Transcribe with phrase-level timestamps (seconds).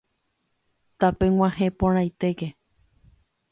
[0.99, 2.49] Tapeg̃uahẽporãitéke